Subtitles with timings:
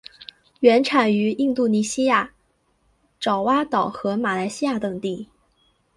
[0.61, 2.31] 原产于印度尼西亚
[3.19, 5.27] 爪哇岛和马来西亚等地。